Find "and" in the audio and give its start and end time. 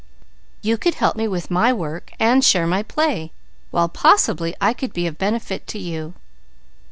2.19-2.43